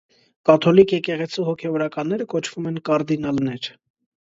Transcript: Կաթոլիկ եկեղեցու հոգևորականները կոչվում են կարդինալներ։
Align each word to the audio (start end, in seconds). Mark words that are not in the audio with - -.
Կաթոլիկ 0.49 0.93
եկեղեցու 0.95 1.45
հոգևորականները 1.51 2.29
կոչվում 2.33 2.73
են 2.73 2.83
կարդինալներ։ 2.91 3.73